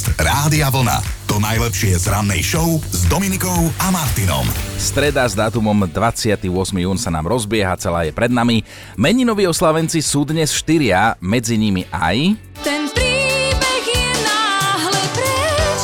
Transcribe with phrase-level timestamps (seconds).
[0.00, 0.96] Podcast Rádia Vlna.
[1.28, 4.48] To najlepšie z rannej show s Dominikou a Martinom.
[4.80, 6.40] Streda s dátumom 28.
[6.72, 8.64] jún sa nám rozbieha, celá je pred nami.
[8.96, 12.32] Meninoví oslavenci sú dnes štyria, medzi nimi aj...
[12.64, 15.80] Ten príbeh je náhle preč.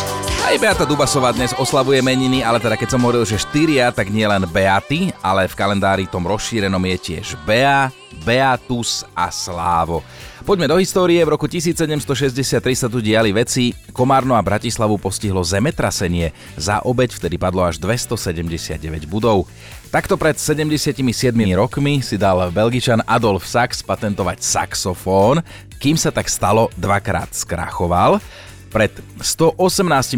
[0.49, 4.25] Aj Beata Dubasová dnes oslavuje meniny, ale teda keď som hovoril, že štyria, tak nie
[4.25, 7.93] len Beaty, ale v kalendári tom rozšírenom je tiež Bea,
[8.25, 10.01] Beatus a Slávo.
[10.47, 11.19] Poďme do histórie.
[11.27, 13.75] V roku 1763 sa tu diali veci.
[13.91, 16.31] Komárno a Bratislavu postihlo zemetrasenie.
[16.55, 19.51] Za obeď vtedy padlo až 279 budov.
[19.91, 21.03] Takto pred 77
[21.51, 25.43] rokmi si dal belgičan Adolf Sachs patentovať saxofón,
[25.83, 28.23] kým sa tak stalo, dvakrát skrachoval.
[28.67, 29.63] Pred 118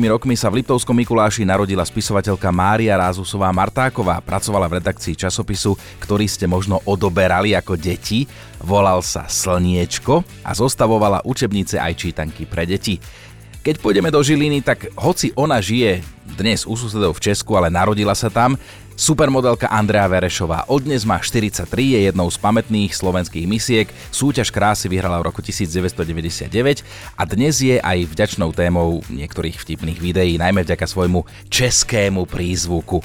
[0.08, 4.24] rokmi sa v Liptovskom Mikuláši narodila spisovateľka Mária Rázusová Martáková.
[4.24, 8.24] Pracovala v redakcii časopisu, ktorý ste možno odoberali ako deti.
[8.64, 12.96] Volal sa Slniečko a zostavovala učebnice aj čítanky pre deti.
[13.60, 16.00] Keď pôjdeme do Žiliny, tak hoci ona žije
[16.40, 18.56] dnes u susedov v Česku, ale narodila sa tam,
[18.98, 24.90] Supermodelka Andrea Verešová od dnes má 43, je jednou z pamätných slovenských misiek, súťaž krásy
[24.90, 26.50] vyhrala v roku 1999
[27.14, 32.98] a dnes je aj vďačnou témou niektorých vtipných videí, najmä vďaka svojmu českému prízvuku.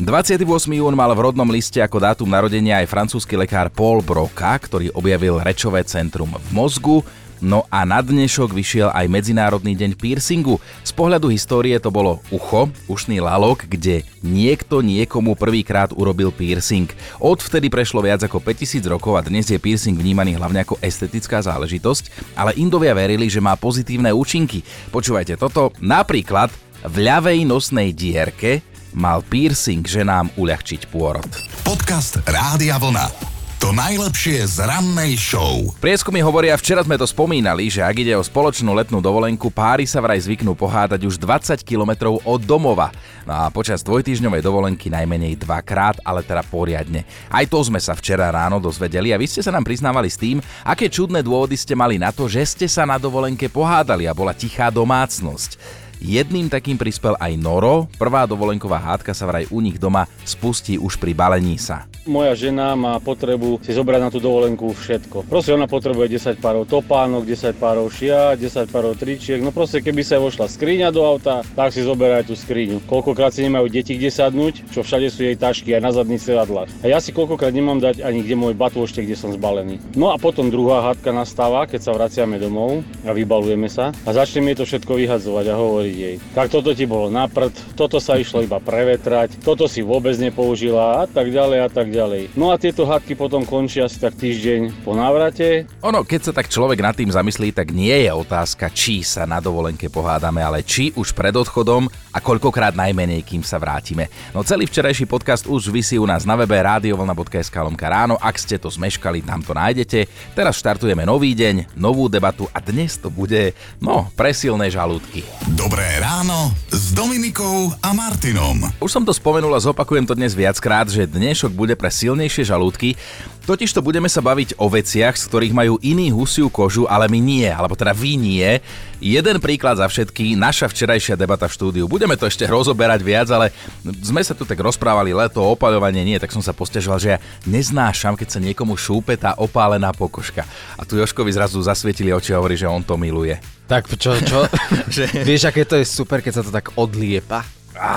[0.00, 0.48] 28.
[0.80, 5.44] jún mal v rodnom liste ako dátum narodenia aj francúzsky lekár Paul Broca, ktorý objavil
[5.44, 7.04] rečové centrum v mozgu,
[7.42, 10.62] No a na dnešok vyšiel aj Medzinárodný deň piercingu.
[10.86, 16.86] Z pohľadu histórie to bolo ucho, ušný lalok, kde niekto niekomu prvýkrát urobil piercing.
[17.18, 22.36] Odvtedy prešlo viac ako 5000 rokov a dnes je piercing vnímaný hlavne ako estetická záležitosť,
[22.38, 24.62] ale Indovia verili, že má pozitívne účinky.
[24.94, 26.48] Počúvajte toto, napríklad
[26.84, 28.62] v ľavej nosnej dierke
[28.94, 31.26] mal piercing ženám uľahčiť pôrod.
[31.66, 33.33] Podcast Rádia Vlna.
[33.64, 35.72] To najlepšie z rannej show.
[35.80, 40.04] Prieskumy hovoria, včera sme to spomínali, že ak ide o spoločnú letnú dovolenku, páry sa
[40.04, 42.92] vraj zvyknú pohádať už 20 km od domova.
[43.24, 47.08] No a počas dvojtýždňovej dovolenky najmenej dvakrát, ale teda poriadne.
[47.32, 50.44] Aj to sme sa včera ráno dozvedeli a vy ste sa nám priznávali s tým,
[50.60, 54.36] aké čudné dôvody ste mali na to, že ste sa na dovolenke pohádali a bola
[54.36, 55.56] tichá domácnosť.
[56.04, 57.88] Jedným takým prispel aj Noro.
[57.96, 61.88] Prvá dovolenková hádka sa vraj u nich doma spustí už pri balení sa.
[62.04, 65.24] Moja žena má potrebu si zobrať na tú dovolenku všetko.
[65.24, 69.40] Proste ona potrebuje 10 párov topánok, 10 párov šia, 10 párov tričiek.
[69.40, 72.84] No proste keby sa vošla skriňa do auta, tak si zoberá aj tú skriňu.
[72.84, 76.68] Koľkokrát si nemajú deti kde sadnúť, čo všade sú jej tašky aj na zadných sedadlách.
[76.84, 79.80] A ja si koľkokrát nemám dať ani kde môj batôšte, kde som zbalený.
[79.96, 84.52] No a potom druhá hádka nastáva, keď sa vraciame domov a vybalujeme sa a začneme
[84.52, 86.16] to všetko vyhadzovať a hovoriť jej.
[86.36, 91.00] Tak toto ti bolo na prd, toto sa išlo iba prevetrať, toto si vôbec nepoužila
[91.00, 91.93] a tak ďalej a tak ďalej.
[92.34, 95.70] No a tieto hádky potom končia asi tak týždeň po návrate.
[95.86, 99.38] Ono, keď sa tak človek nad tým zamyslí, tak nie je otázka, či sa na
[99.38, 104.10] dovolenke pohádame, ale či už pred odchodom a koľkokrát najmenej, kým sa vrátime.
[104.34, 108.58] No celý včerajší podcast už vysí u nás na webe radiovlna.sk lomka ráno, ak ste
[108.58, 110.10] to zmeškali, tam to nájdete.
[110.34, 115.22] Teraz štartujeme nový deň, novú debatu a dnes to bude, no, presilné žalúdky.
[115.54, 118.66] Dobré ráno s Dominikou a Martinom.
[118.82, 122.96] Už som to spomenul a zopakujem to dnes viackrát, že dnešok bude pre silnejšie žalúdky.
[123.44, 127.44] Totižto budeme sa baviť o veciach, z ktorých majú iní husiu kožu, ale my nie,
[127.44, 128.56] alebo teda vy nie.
[129.04, 131.84] Jeden príklad za všetky, naša včerajšia debata v štúdiu.
[131.84, 133.52] Budeme to ešte rozoberať viac, ale
[134.00, 138.16] sme sa tu tak rozprávali leto, opaľovanie nie, tak som sa postežoval, že ja neznášam,
[138.16, 140.48] keď sa niekomu šúpe tá opálená pokožka.
[140.80, 143.36] A tu Joškovi zrazu zasvietili oči a hovorí, že on to miluje.
[143.68, 144.48] Tak čo, čo?
[144.88, 145.04] že...
[145.28, 147.44] Vieš, aké to je super, keď sa to tak odliepa?
[147.74, 147.90] A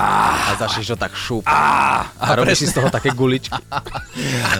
[0.56, 1.46] začneš to tak šúpať.
[1.46, 1.62] A,
[2.12, 3.54] a robíš si z toho také guličky.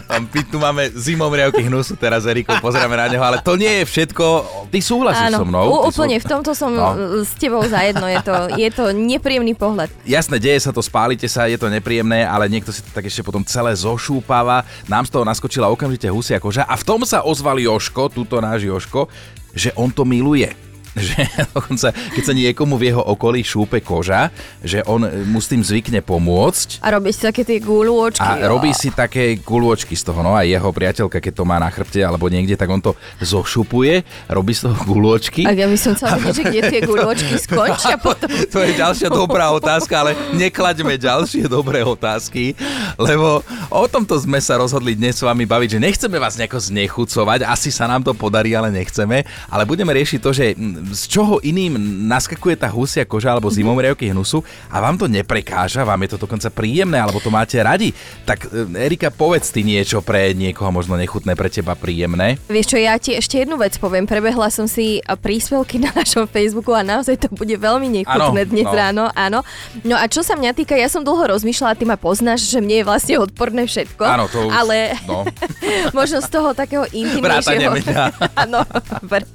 [0.08, 4.24] My tu máme zimomriavky hnusu teraz, Eriko, pozeráme na neho, ale to nie je všetko.
[4.70, 5.64] Ty súhlasíš Áno, so mnou?
[5.68, 6.22] u- úplne, sú...
[6.22, 6.94] v tomto som No.
[7.20, 8.06] s tebou zajedno.
[8.06, 9.90] Je to, je to nepríjemný pohľad.
[10.04, 13.20] Jasné, deje sa to, spálite sa, je to nepríjemné, ale niekto si to tak ešte
[13.20, 14.62] potom celé zošúpava.
[14.86, 18.62] Nám z toho naskočila okamžite husia koža a v tom sa ozval Joško, túto náš
[18.62, 19.10] Joško,
[19.50, 20.67] že on to miluje.
[20.98, 21.22] Že
[21.54, 24.28] dokonca, keď sa niekomu v jeho okolí šúpe koža,
[24.60, 28.22] že on mu s tým zvykne pomôcť A robíš si také tie gulôčky.
[28.22, 31.70] a robí si také guľôčky z toho, no a jeho priateľka, keď to má na
[31.70, 35.46] chrbte alebo niekde, tak on to zošupuje, robí z toho guľôčky.
[35.46, 38.26] A ja by som chcela vedieť, že kde tie gulôčky skončia potom.
[38.54, 42.56] To je ďalšia dobrá otázka, ale neklaďme ďalšie dobré otázky,
[42.96, 47.44] lebo o tomto sme sa rozhodli dnes s vami baviť, že nechceme vás nejako znechucovať,
[47.44, 50.44] asi sa nám to podarí, ale nechceme, ale budeme riešiť to, že
[50.92, 51.76] z čoho iným
[52.08, 56.48] naskakuje tá husia koža alebo zimomriavky hnusu a vám to neprekáža, vám je to dokonca
[56.52, 57.92] príjemné alebo to máte radi,
[58.24, 62.36] tak e, Erika, povedz ty niečo pre niekoho možno nechutné, pre teba príjemné.
[62.48, 64.08] Vieš čo, ja ti ešte jednu vec poviem.
[64.08, 68.68] Prebehla som si príspevky na našom Facebooku a naozaj to bude veľmi nechutné Áno, dnes
[68.68, 68.74] no.
[68.74, 69.40] ráno, áno.
[69.84, 72.82] No a čo sa mňa týka, ja som dlho rozmýšľala, ty ma poznáš, že mne
[72.82, 74.02] je vlastne odporné všetko.
[74.04, 75.24] Áno, to už, Ale no.
[75.98, 77.72] možno z toho takého Vrátane intimnejšieho...
[77.82, 77.96] mňa.
[78.48, 78.60] Áno.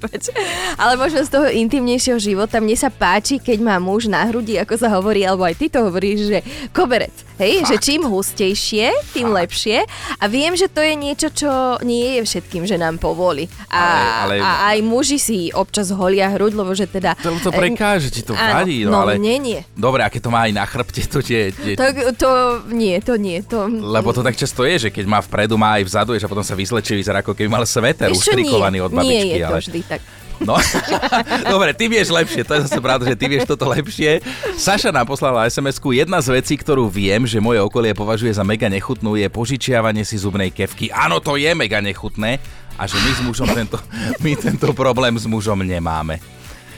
[0.82, 4.78] Ale možno z toho intimnejšieho života mne sa páči, keď má muž na hrudi, ako
[4.78, 6.40] sa hovorí, alebo aj ty to hovoríš, že
[6.70, 7.10] koberec.
[7.42, 9.82] Hej, že čím hustejšie, tým lepšie.
[10.22, 11.50] A viem, že to je niečo, čo
[11.82, 13.50] nie je všetkým, že nám povoli.
[13.74, 17.18] A, Ale- ale- a aj muži si občas holia hruď, lebo že teda...
[17.26, 18.86] To, to prekáže, ti to Áno, vadí.
[18.86, 19.18] no, No, ale...
[19.18, 19.60] mne nie.
[19.74, 21.50] Dobre, a keď to má aj na chrbte, to tie...
[21.50, 21.74] tie...
[21.74, 22.30] To, to
[22.70, 23.42] nie, to nie.
[23.50, 23.66] To...
[23.66, 26.46] Lebo to tak často je, že keď má vpredu, má aj vzadu, že a potom
[26.46, 29.10] sa vyzlečie, vyzerá ako keby mal sveter nie, od babičky.
[29.10, 29.62] Nie je to ale...
[29.66, 30.02] vždy tak.
[30.44, 30.60] No,
[31.54, 34.20] dobre, ty vieš lepšie, to je zase pravda, že ty vieš toto lepšie.
[34.60, 38.68] Saša nám poslala SMS-ku, jedna z vecí, ktorú viem, že moje okolie považuje za mega
[38.68, 40.92] nechutnú, je požičiavanie si zubnej kevky.
[40.92, 42.44] Áno, to je mega nechutné
[42.78, 43.78] a že my s mužom tento,
[44.20, 46.20] my tento problém s mužom nemáme.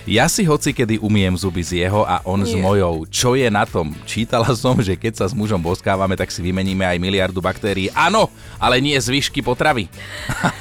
[0.05, 2.61] Ja si hoci kedy umiem zuby z jeho a on s Nie.
[2.61, 3.09] mojou.
[3.09, 3.89] Čo je na tom?
[4.05, 7.89] Čítala som, že keď sa s mužom boskávame, tak si vymeníme aj miliardu baktérií.
[7.89, 8.29] Áno,
[8.61, 9.89] ale nie zvyšky potravy.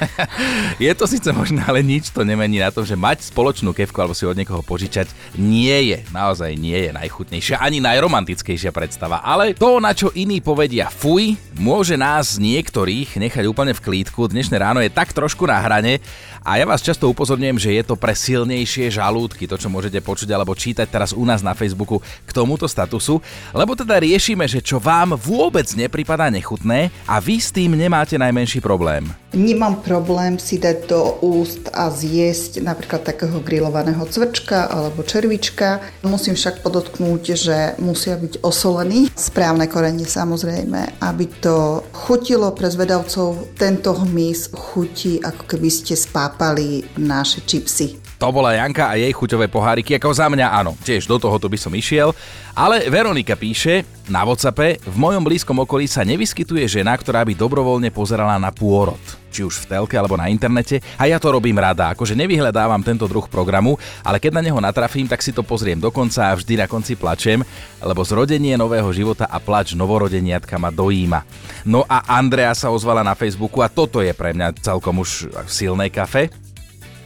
[0.80, 4.16] je to síce možné, ale nič to nemení na tom, že mať spoločnú kevku alebo
[4.16, 9.20] si od niekoho požičať nie je, naozaj nie je najchutnejšia ani najromantickejšia predstava.
[9.20, 14.24] Ale to, na čo iní povedia fuj, môže nás niektorých nechať úplne v klídku.
[14.24, 16.00] Dnešné ráno je tak trošku na hrane
[16.40, 18.88] a ja vás často upozorňujem, že je to pre silnejšie
[19.34, 23.18] žalúdky, to čo môžete počuť alebo čítať teraz u nás na Facebooku k tomuto statusu,
[23.50, 28.62] lebo teda riešime, že čo vám vôbec nepripadá nechutné a vy s tým nemáte najmenší
[28.62, 29.10] problém.
[29.34, 35.82] Nemám problém si dať do úst a zjesť napríklad takého grillovaného cvrčka alebo červička.
[36.06, 39.10] Musím však podotknúť, že musia byť osolení.
[39.18, 43.58] Správne korenie samozrejme, aby to chutilo pre zvedavcov.
[43.58, 48.03] Tento hmyz chutí, ako keby ste spápali naše čipsy.
[48.24, 51.60] To bola Janka a jej chuťové poháriky, ako za mňa áno, tiež do tohoto by
[51.60, 52.16] som išiel.
[52.56, 57.92] Ale Veronika píše na Whatsappe, v mojom blízkom okolí sa nevyskytuje žena, ktorá by dobrovoľne
[57.92, 58.96] pozerala na pôrod
[59.34, 63.10] či už v telke alebo na internete a ja to robím rada, akože nevyhľadávam tento
[63.10, 63.74] druh programu,
[64.06, 67.42] ale keď na neho natrafím, tak si to pozriem dokonca a vždy na konci plačem,
[67.82, 71.26] lebo zrodenie nového života a plač novorodeniatka ma dojíma.
[71.66, 75.90] No a Andrea sa ozvala na Facebooku a toto je pre mňa celkom už silné
[75.90, 76.30] kafe.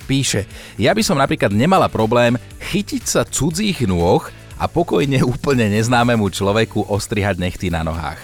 [0.09, 0.49] Píše,
[0.81, 4.25] ja by som napríklad nemala problém chytiť sa cudzích nôh
[4.57, 8.17] a pokojne úplne neznámemu človeku ostrihať nechty na nohách.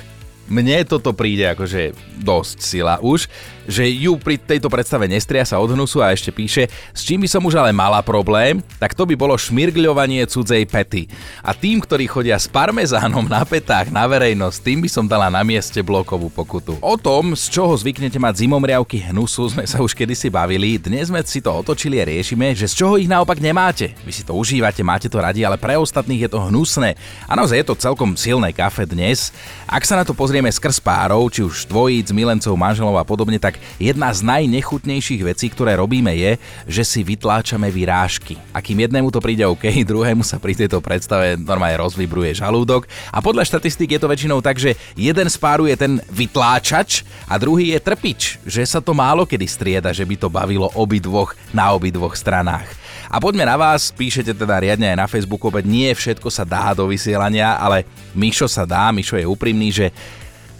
[0.44, 3.28] Mne toto príde akože dosť sila už,
[3.68, 7.28] že ju pri tejto predstave nestria sa od hnusu a ešte píše, s čím by
[7.28, 11.08] som už ale mala problém, tak to by bolo šmirgľovanie cudzej pety.
[11.40, 15.40] A tým, ktorí chodia s parmezánom na petách na verejnosť, tým by som dala na
[15.42, 16.76] mieste blokovú pokutu.
[16.80, 21.20] O tom, z čoho zvyknete mať zimomriavky hnusu, sme sa už kedysi bavili, dnes sme
[21.24, 23.92] si to otočili a riešime, že z čoho ich naopak nemáte.
[24.04, 26.96] Vy si to užívate, máte to radi, ale pre ostatných je to hnusné.
[27.26, 29.34] A naozaj je to celkom silné kafe dnes.
[29.68, 33.53] Ak sa na to pozrieme skrz párov, či už dvojíc, milencov, manželov a podobne, tak
[33.76, 36.36] jedna z najnechutnejších vecí, ktoré robíme je,
[36.68, 38.38] že si vytláčame vyrážky.
[38.54, 42.86] A kým jednému to príde OK, druhému sa pri tejto predstave normálne rozvibruje žalúdok.
[43.10, 47.38] A podľa štatistík je to väčšinou tak, že jeden z páru je ten vytláčač a
[47.40, 51.72] druhý je trpič, že sa to málo kedy strieda, že by to bavilo obidvoch na
[51.72, 52.84] obidvoch stranách.
[53.14, 56.74] A poďme na vás, píšete teda riadne aj na Facebooku, opäť nie všetko sa dá
[56.74, 59.86] do vysielania, ale Mišo sa dá, Mišo je úprimný, že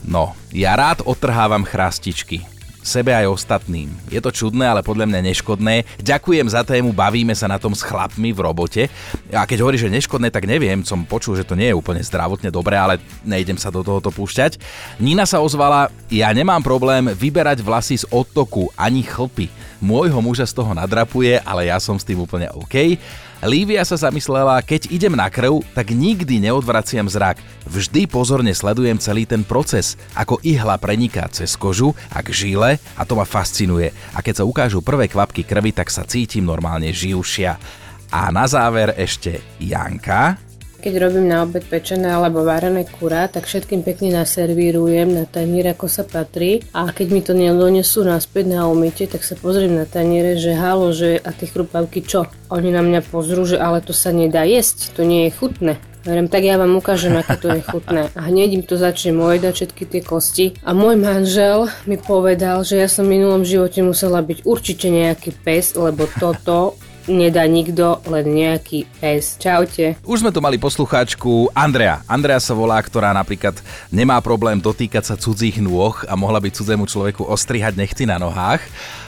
[0.06, 2.53] no, ja rád odtrhávam chrastičky.
[2.84, 3.88] Sebe aj ostatným.
[4.12, 5.88] Je to čudné, ale podľa mňa neškodné.
[6.04, 8.92] Ďakujem za tému, bavíme sa na tom s chlapmi v robote.
[9.32, 12.52] A keď hovorí, že neškodné, tak neviem, som počul, že to nie je úplne zdravotne
[12.52, 14.60] dobré, ale nejdem sa do tohoto púšťať.
[15.00, 19.48] Nina sa ozvala, ja nemám problém vyberať vlasy z odtoku, ani chlpy.
[19.80, 23.00] Môjho muža z toho nadrapuje, ale ja som s tým úplne OK.
[23.44, 27.36] Lívia sa zamyslela, keď idem na krv, tak nikdy neodvraciam zrak.
[27.68, 33.02] Vždy pozorne sledujem celý ten proces, ako ihla preniká cez kožu a k žile a
[33.04, 33.92] to ma fascinuje.
[34.16, 37.60] A keď sa ukážu prvé kvapky krvi, tak sa cítim normálne živšia.
[38.08, 40.40] A na záver ešte Janka.
[40.84, 45.88] Keď robím na obed pečené alebo varené kurá, tak všetkým pekne naservírujem na tanier, ako
[45.88, 46.60] sa patrí.
[46.76, 50.92] A keď mi to nedonesú naspäť na umytie, tak sa pozriem na taniere, že halo,
[50.92, 52.28] že a tie chrupavky čo?
[52.52, 55.80] Oni na mňa pozrú, že ale to sa nedá jesť, to nie je chutné.
[56.04, 58.12] Hovorím, tak ja vám ukážem, aké to je chutné.
[58.12, 60.46] A hneď im to začne ojedať všetky tie kosti.
[60.60, 65.32] A môj manžel mi povedal, že ja som v minulom živote musela byť určite nejaký
[65.32, 66.76] pes, lebo toto
[67.08, 69.37] nedá nikto, len nejaký pes.
[69.37, 69.96] Čaute.
[70.04, 72.00] Už sme tu mali poslucháčku Andrea.
[72.08, 73.56] Andrea sa volá, ktorá napríklad
[73.92, 78.64] nemá problém dotýkať sa cudzích nôh a mohla by cudzému človeku ostrihať nechty na nohách.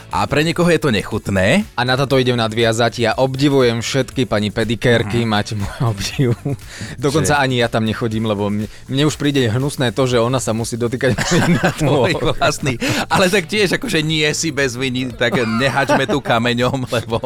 [0.07, 1.67] A pre niekoho je to nechutné.
[1.75, 2.93] A na toto idem nadviazať.
[3.03, 5.27] Ja obdivujem všetky pani pedikérky, mm.
[5.27, 6.29] máte môj obdiv.
[7.05, 7.41] Dokonca že?
[7.43, 10.79] ani ja tam nechodím, lebo mne, mne už príde hnusné to, že ona sa musí
[10.79, 11.11] dotýkať
[11.87, 12.79] môj vlastný.
[13.11, 17.19] Ale tak tiež, akože nie si bez viny, tak nehačme tu kameňom, lebo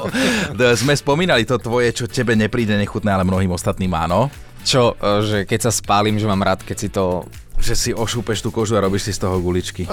[0.74, 4.34] sme spomínali to tvoje, čo tebe nepríde nechutné, ale mnohým ostatným áno.
[4.62, 7.26] Čo, e, že keď sa spálim, že mám rád, keď si to
[7.62, 9.86] že si ošúpeš tú kožu a robíš si z toho guličky.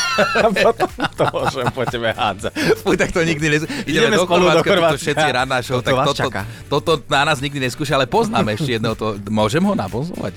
[0.68, 2.52] Potom to môžem po tebe hádzať.
[2.84, 3.62] Fuj, tak to nikdy nes...
[3.88, 5.00] Ideme, Ideme do Chorvátska, do Chorvátska.
[5.00, 6.28] všetci rána show, to tak toto,
[6.68, 9.16] toto, na nás nikdy neskúša, ale poznáme ešte jedného to...
[9.32, 10.36] Môžem ho napozovať?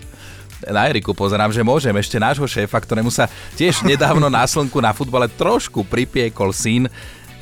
[0.68, 1.96] Na Eriku pozerám, že môžem.
[1.96, 6.92] Ešte nášho šéfa, ktorému sa tiež nedávno na slnku na futbale trošku pripiekol syn,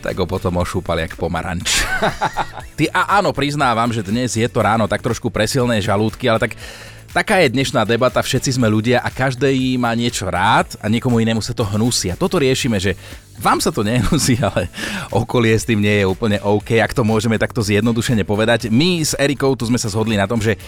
[0.06, 1.82] tak ho potom ošúpal jak pomaranč.
[2.78, 6.54] Ty a áno, priznávam, že dnes je to ráno tak trošku presilné žalúdky, ale tak
[7.08, 11.40] Taká je dnešná debata, všetci sme ľudia a každý má niečo rád a niekomu inému
[11.40, 12.12] sa to hnusí.
[12.12, 13.00] A toto riešime, že
[13.40, 14.68] vám sa to nehnusí, ale
[15.08, 18.68] okolie s tým nie je úplne OK, ak to môžeme takto zjednodušene povedať.
[18.68, 20.60] My s Erikou tu sme sa zhodli na tom, že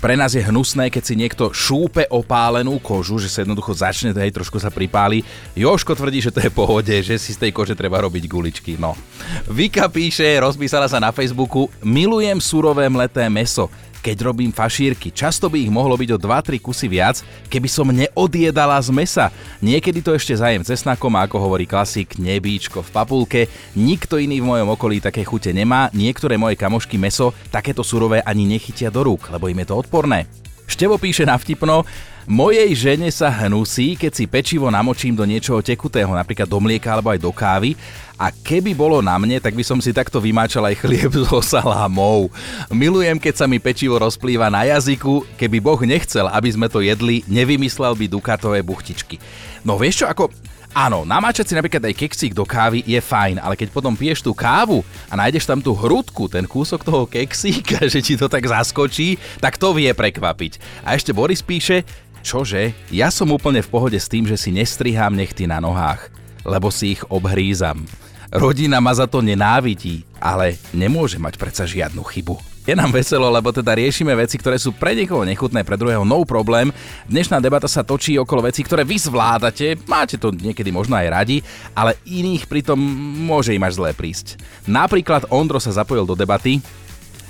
[0.00, 4.32] pre nás je hnusné, keď si niekto šúpe opálenú kožu, že sa jednoducho začne, hej,
[4.32, 5.20] trošku sa pripáli.
[5.52, 8.80] Joško tvrdí, že to je pohode, že si z tej kože treba robiť guličky.
[8.80, 8.96] No.
[9.44, 13.68] Vika píše, rozpísala sa na Facebooku, milujem surové mleté meso
[14.02, 15.14] keď robím fašírky.
[15.14, 19.30] Často by ich mohlo byť o 2-3 kusy viac, keby som neodjedala z mesa.
[19.62, 23.40] Niekedy to ešte zajem cesnakom a ako hovorí klasik, nebíčko v papulke.
[23.78, 28.44] Nikto iný v mojom okolí také chute nemá, niektoré moje kamošky meso takéto surové ani
[28.44, 30.41] nechytia do rúk, lebo im je to odporné.
[30.66, 31.84] Števo píše na vtipno,
[32.22, 37.10] Mojej žene sa hnusí, keď si pečivo namočím do niečoho tekutého, napríklad do mlieka alebo
[37.10, 37.74] aj do kávy.
[38.14, 42.30] A keby bolo na mne, tak by som si takto vymáčal aj chlieb so salámou.
[42.70, 45.26] Milujem, keď sa mi pečivo rozplýva na jazyku.
[45.34, 49.18] Keby Boh nechcel, aby sme to jedli, nevymyslel by dukatové buchtičky.
[49.66, 50.30] No vieš čo, ako
[50.72, 54.32] Áno, namáčať si napríklad aj keksík do kávy je fajn, ale keď potom piješ tú
[54.32, 54.80] kávu
[55.12, 59.60] a nájdeš tam tú hrudku, ten kúsok toho keksíka, že ti to tak zaskočí, tak
[59.60, 60.56] to vie prekvapiť.
[60.80, 61.84] A ešte Boris píše,
[62.24, 66.08] čože, ja som úplne v pohode s tým, že si nestrihám nechty na nohách,
[66.48, 67.84] lebo si ich obhrízam.
[68.32, 72.51] Rodina ma za to nenávidí, ale nemôže mať predsa žiadnu chybu.
[72.62, 76.22] Je nám veselo, lebo teda riešime veci, ktoré sú pre niekoho nechutné, pre druhého no
[76.22, 76.70] problém.
[77.10, 81.42] Dnešná debata sa točí okolo vecí, ktoré vy zvládate, máte to niekedy možno aj radi,
[81.74, 82.78] ale iných pritom
[83.26, 84.38] môže im až zlé prísť.
[84.70, 86.62] Napríklad Ondro sa zapojil do debaty,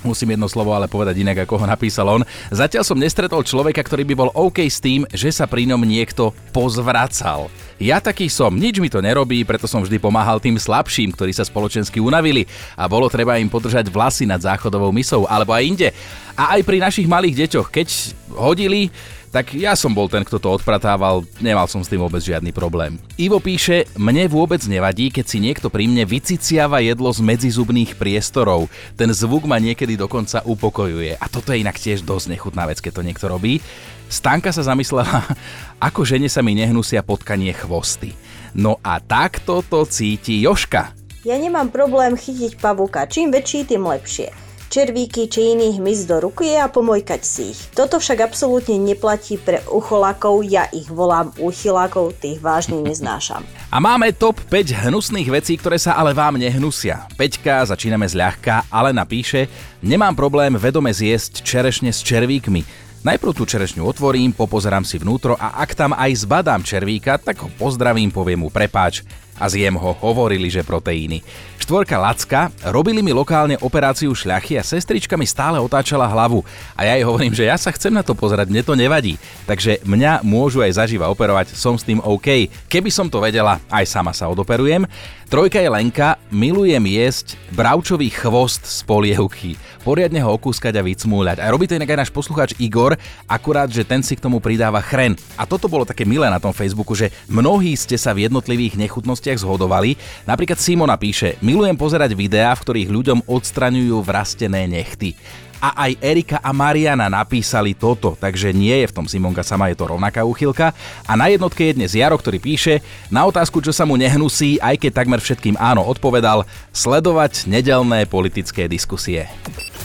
[0.03, 2.27] Musím jedno slovo ale povedať inak, ako ho napísal on.
[2.51, 6.35] Zatiaľ som nestretol človeka, ktorý by bol OK s tým, že sa pri ňom niekto
[6.51, 7.47] pozvracal.
[7.79, 11.47] Ja taký som, nič mi to nerobí, preto som vždy pomáhal tým slabším, ktorí sa
[11.47, 12.45] spoločensky unavili
[12.75, 15.89] a bolo treba im podržať vlasy nad záchodovou misou alebo aj inde.
[16.35, 17.87] A aj pri našich malých deťoch, keď
[18.35, 18.93] hodili,
[19.33, 23.01] tak ja som bol ten, kto to odpratával, nemal som s tým vôbec žiadny problém.
[23.17, 28.69] Ivo píše, mne vôbec nevadí, keď si niekto pri mne vyciciava jedlo z medzizubných priestorov.
[28.93, 31.17] Ten zvuk ma niekedy dokonca upokojuje.
[31.17, 33.57] A toto je inak tiež dosť nechutná vec, keď to niekto robí.
[34.05, 35.25] Stanka sa zamyslela,
[35.89, 38.13] ako žene sa mi nehnusia potkanie chvosty.
[38.53, 40.93] No a takto to cíti Joška.
[41.25, 46.57] Ja nemám problém chytiť pavúka, čím väčší, tým lepšie červíky či iných hmyz do ruky
[46.57, 47.61] a pomojkať si ich.
[47.77, 53.45] Toto však absolútne neplatí pre ucholákov, ja ich volám uchylákov, tých vážne neznášam.
[53.69, 57.05] A máme top 5 hnusných vecí, ktoré sa ale vám nehnusia.
[57.13, 59.45] Peťka, začíname zľahka, ale napíše,
[59.85, 62.65] nemám problém vedome zjesť čerešne s červíkmi.
[63.05, 67.51] Najprv tú čerešňu otvorím, popozerám si vnútro a ak tam aj zbadám červíka, tak ho
[67.61, 69.05] pozdravím, poviem mu prepáč
[69.43, 71.19] a zjem ho, hovorili, že proteíny.
[71.59, 76.43] Štvorka Lacka, robili mi lokálne operáciu šľachy a sestrička mi stále otáčala hlavu.
[76.75, 79.15] A ja jej hovorím, že ja sa chcem na to pozerať, mne to nevadí.
[79.47, 82.51] Takže mňa môžu aj zaživa operovať, som s tým OK.
[82.67, 84.87] Keby som to vedela, aj sama sa odoperujem.
[85.33, 89.57] Trojka je Lenka, milujem jesť bravčový chvost z polievky.
[89.81, 91.41] Poriadne ho okúskať a vycmúľať.
[91.41, 92.93] A robí to inak aj náš poslucháč Igor,
[93.25, 95.17] akurát, že ten si k tomu pridáva chren.
[95.33, 99.32] A toto bolo také milé na tom Facebooku, že mnohí ste sa v jednotlivých nechutnostiach
[99.39, 99.95] zhodovali.
[100.27, 105.15] Napríklad Simona píše, Milujem pozerať videá, v ktorých ľuďom odstraňujú vrastené nechty.
[105.63, 109.79] A aj Erika a Mariana napísali toto, takže nie je v tom Simonka sama, je
[109.79, 110.75] to rovnaká úchylka.
[111.07, 114.75] A na jednotke je dnes Jaro, ktorý píše, na otázku, čo sa mu nehnusí, aj
[114.75, 116.43] keď takmer všetkým áno odpovedal,
[116.75, 119.31] sledovať nedelné politické diskusie.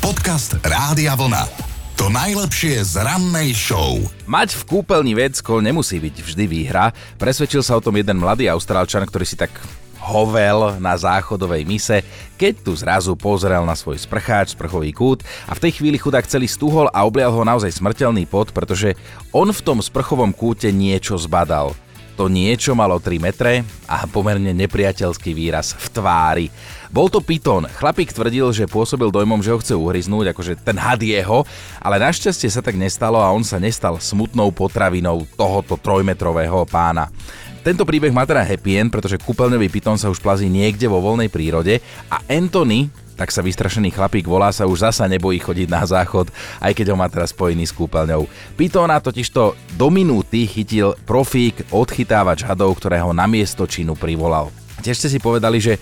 [0.02, 1.67] Podcast Rádia Vlna.
[1.98, 3.98] To najlepšie z rannej show.
[4.30, 6.94] Mať v kúpeľni vecko nemusí byť vždy výhra.
[7.18, 9.50] Presvedčil sa o tom jeden mladý austrálčan, ktorý si tak
[9.98, 12.06] hovel na záchodovej mise,
[12.38, 16.46] keď tu zrazu pozrel na svoj sprcháč, sprchový kút a v tej chvíli chudák celý
[16.46, 18.94] stuhol a oblial ho naozaj smrteľný pot, pretože
[19.34, 21.74] on v tom sprchovom kúte niečo zbadal.
[22.14, 26.46] To niečo malo 3 metre a pomerne nepriateľský výraz v tvári.
[26.88, 27.68] Bol to pitón.
[27.68, 31.44] Chlapík tvrdil, že pôsobil dojmom, že ho chce uhryznúť, akože ten had jeho,
[31.84, 37.12] ale našťastie sa tak nestalo a on sa nestal smutnou potravinou tohoto trojmetrového pána.
[37.60, 41.28] Tento príbeh má teda happy end, pretože kúpeľňový pitón sa už plazí niekde vo voľnej
[41.28, 46.32] prírode a Anthony, tak sa vystrašený chlapík volá sa už zasa nebojí chodiť na záchod,
[46.62, 48.24] aj keď ho má teraz spojený s kúpeľňou.
[48.56, 54.48] Pitóna totižto do minúty chytil profík odchytávač hadov, ktorého na miesto činu privolal.
[54.82, 55.76] Tiež ste si povedali, že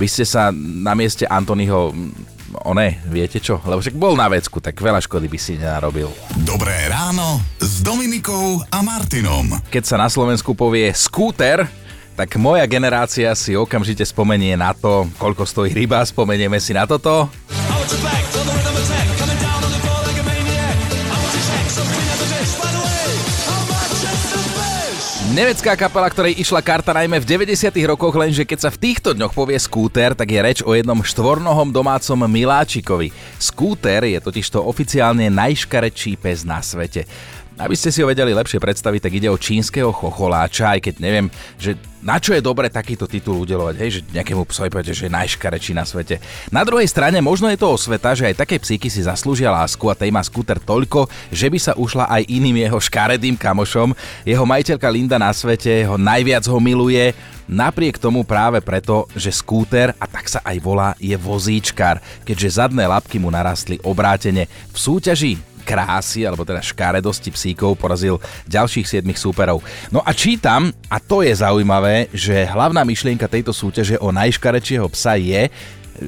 [0.00, 1.92] by ste sa na mieste Antonyho
[2.64, 3.60] one, viete čo?
[3.64, 6.08] Lebo však bol na vecku, tak veľa škody by si nenarobil.
[6.42, 9.60] Dobré ráno s Dominikou a Martinom.
[9.68, 11.68] Keď sa na Slovensku povie skúter,
[12.18, 17.30] tak moja generácia si okamžite spomenie na to, koľko stojí ryba, spomenieme si na toto.
[25.28, 27.68] Nemecká kapela, ktorej išla karta najmä v 90.
[27.84, 31.68] rokoch, lenže keď sa v týchto dňoch povie skúter, tak je reč o jednom štvornohom
[31.68, 33.12] domácom miláčikovi.
[33.36, 37.04] Skúter je totižto oficiálne najškarečší pes na svete.
[37.60, 41.28] Aby ste si ho vedeli lepšie predstaviť, tak ide o čínskeho chocholáča, aj keď neviem,
[41.60, 41.76] že
[42.08, 45.76] na čo je dobre takýto titul udelovať, hej, že nejakému psovi povedať, že je najškarečí
[45.76, 46.16] na svete.
[46.48, 49.98] Na druhej strane možno je to osveta, že aj také psíky si zaslúžia lásku a
[49.98, 53.92] tej má skúter toľko, že by sa ušla aj iným jeho škaredým kamošom.
[54.24, 57.12] Jeho majiteľka Linda na svete ho najviac ho miluje,
[57.44, 62.88] napriek tomu práve preto, že skúter, a tak sa aj volá, je vozíčkar, keďže zadné
[62.88, 64.48] labky mu narastli obrátene.
[64.72, 68.16] V súťaži krásy, alebo teda škáredosti psíkov porazil
[68.48, 69.60] ďalších 7 súperov.
[69.92, 75.20] No a čítam, a to je zaujímavé, že hlavná myšlienka tejto súťaže o najškarečieho psa
[75.20, 75.52] je,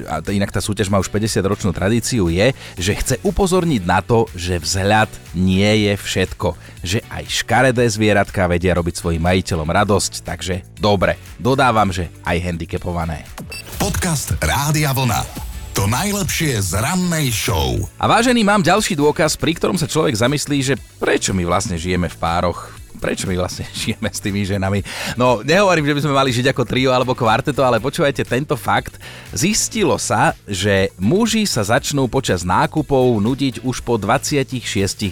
[0.07, 4.23] a inak tá súťaž má už 50 ročnú tradíciu, je, že chce upozorniť na to,
[4.33, 6.55] že vzhľad nie je všetko.
[6.79, 13.27] Že aj škaredé zvieratka vedia robiť svojim majiteľom radosť, takže dobre, dodávam, že aj handicapované.
[13.75, 15.50] Podcast Rádia Vlna.
[15.71, 17.79] To najlepšie z rannej show.
[17.95, 22.11] A vážený, mám ďalší dôkaz, pri ktorom sa človek zamyslí, že prečo my vlastne žijeme
[22.11, 24.83] v pároch, prečo my vlastne žijeme s tými ženami.
[25.15, 28.99] No, nehovorím, že by sme mali žiť ako trio alebo kvarteto, ale počúvajte tento fakt.
[29.31, 34.59] Zistilo sa, že muži sa začnú počas nákupov nudiť už po 26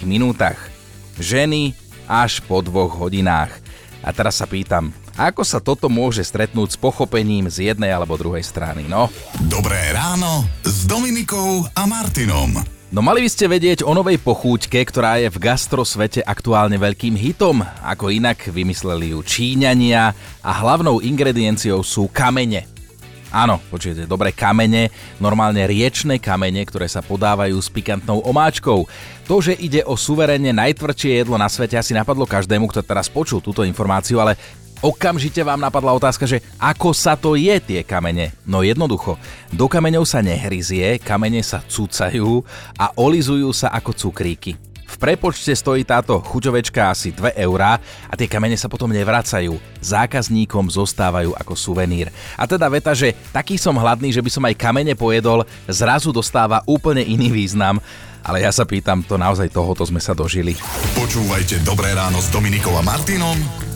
[0.04, 0.60] minútach.
[1.16, 1.72] Ženy
[2.04, 3.56] až po dvoch hodinách.
[4.04, 8.40] A teraz sa pýtam, ako sa toto môže stretnúť s pochopením z jednej alebo druhej
[8.40, 9.12] strany, no?
[9.52, 12.56] Dobré ráno s Dominikou a Martinom.
[12.90, 17.62] No mali by ste vedieť o novej pochúťke, ktorá je v gastrosvete aktuálne veľkým hitom.
[17.86, 20.10] Ako inak vymysleli ju Číňania
[20.42, 22.66] a hlavnou ingredienciou sú kamene.
[23.30, 24.90] Áno, počujete, dobré kamene,
[25.22, 28.90] normálne riečne kamene, ktoré sa podávajú s pikantnou omáčkou.
[29.30, 33.38] To, že ide o suverene najtvrdšie jedlo na svete, asi napadlo každému, kto teraz počul
[33.38, 34.34] túto informáciu, ale
[34.80, 38.32] Okamžite vám napadla otázka, že ako sa to je tie kamene?
[38.48, 39.20] No jednoducho,
[39.52, 42.40] do kameňov sa nehryzie, kamene sa cúcajú
[42.80, 44.56] a olizujú sa ako cukríky.
[44.90, 47.76] V prepočte stojí táto chuťovečka asi 2 eurá
[48.08, 49.60] a tie kamene sa potom nevracajú.
[49.84, 52.08] Zákazníkom zostávajú ako suvenír.
[52.40, 56.64] A teda veta, že taký som hladný, že by som aj kamene pojedol, zrazu dostáva
[56.64, 57.84] úplne iný význam.
[58.24, 60.56] Ale ja sa pýtam, to naozaj tohoto sme sa dožili.
[60.96, 63.69] Počúvajte Dobré ráno s Dominikom a Martinom